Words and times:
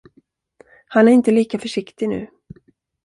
Han 0.87 1.07
är 1.07 1.11
inte 1.11 1.31
lika 1.31 1.59
försiktig 1.59 2.09
nu. 2.09 2.27